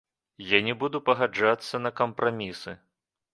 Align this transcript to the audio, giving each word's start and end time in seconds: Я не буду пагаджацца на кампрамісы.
Я 0.57 0.61
не 0.67 0.73
буду 0.83 1.01
пагаджацца 1.09 1.83
на 1.85 1.93
кампрамісы. 2.01 2.75